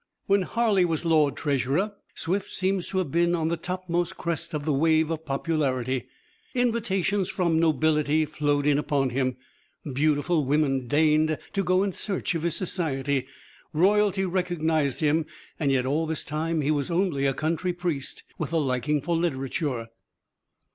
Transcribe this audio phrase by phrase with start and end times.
[0.25, 4.65] When Harley was Lord Treasurer, Swift seems to have been on the topmost crest of
[4.65, 6.07] the wave of popularity.
[6.55, 9.37] Invitations from nobility flowed in upon him,
[9.93, 13.27] beautiful women deigned to go in search of his society,
[13.73, 15.27] royalty recognized him.
[15.59, 19.15] And yet all this time he was only a country priest with a liking for
[19.15, 19.89] literature.